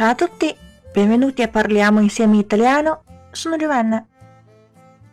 [0.00, 0.56] Ciao a tutti,
[0.94, 3.04] benvenuti a Parliamo insieme italiano.
[3.32, 4.02] Sono Giovanna。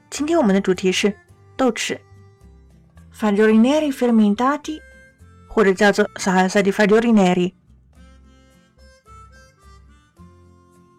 [0.10, 1.14] 今天我们的主题是
[1.58, 2.00] 豆豉
[3.14, 4.80] ，fagioli neri fermentati，
[5.50, 7.54] 或者叫做 salsa di fagioli neri。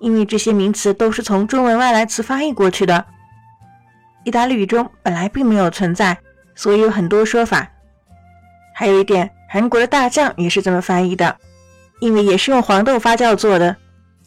[0.00, 3.06] 因为这些名词都是从中文外来词翻译过去的，
[4.22, 6.18] 意大利语中本来并没有存在，
[6.54, 7.66] 所以有很多说法。
[8.74, 11.38] 还有一点，韩国的大酱也是这么翻译的，
[11.99, 13.75] 因为也是用黄豆发酵做的，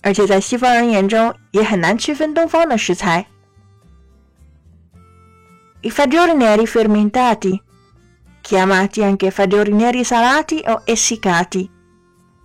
[0.02, 3.26] 而且在西方人眼中也很难区分东方的食材。
[5.82, 7.60] I fagioli neri fermentati,
[8.42, 11.70] chiamati anche fagioli neri salati o essiccati,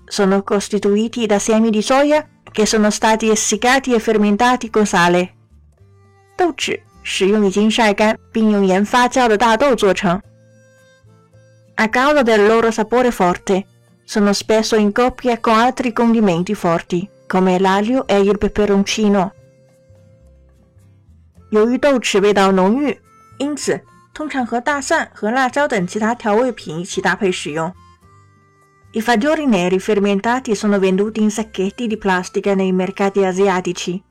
[0.06, 5.30] sono costituiti da semi di soia che sono stati essiccati e fermentati con sale。
[6.38, 10.22] 豆豉使用已经晒干并用盐发酵的大豆做成。
[11.76, 13.66] a causa del loro sapore forte.
[14.06, 19.32] Sono spesso in coppia con altri condimenti forti, come l'aglio e il peperoncino.
[21.52, 22.98] 由于豆豉味道浓郁，
[23.38, 23.82] 因此
[24.14, 27.74] 通常和大蒜和辣椒等其他调味品一起搭配使用。
[28.94, 34.04] I fagioli neri fermentati sono venduti in sacchetti di plastica nei mercati asiatici.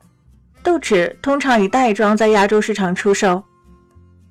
[0.63, 3.43] 豆豉通常以袋装在亚洲市场出售。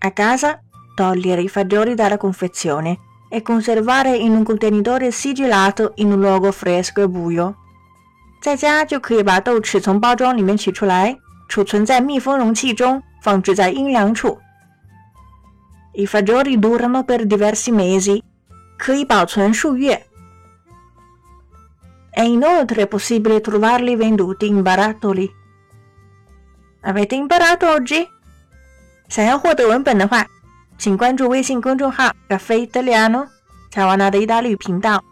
[0.01, 0.59] A casa,
[0.97, 2.98] togliere i fagioli dalla confezione
[3.29, 7.55] e conservare in un contenitore sigillato in un luogo fresco e buio。
[8.41, 14.39] 在家就可以把豆豉从包装里面取出来，储存在密封容器中，放置在阴凉处。
[15.93, 18.23] I fagioli durano per diversi mesi，
[18.79, 20.06] 可以保存数月。
[22.12, 28.09] È inoltre possibile trovarli venduti in barattoli。Avete imparato oggi？
[29.09, 30.27] 想要获得文本的话。
[30.78, 33.28] 请关注微信公众号“咖啡意大利诺”
[33.72, 35.03] 乔瓦纳的意大利频道。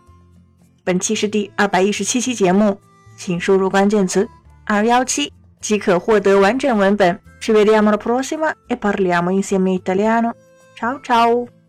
[0.84, 2.80] 本期是第二百一十七期节目，
[3.18, 4.28] 请输入关键词
[4.66, 5.32] “二幺七”
[5.62, 7.20] 即可获得完整文本。
[7.42, 10.34] Ci vediamo la prossima e parliamo insieme italiano.
[10.78, 11.63] Ciao ciao!